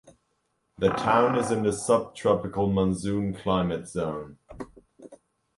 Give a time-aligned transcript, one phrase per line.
[0.79, 4.39] The town is in the subtropical monsoon climate zone.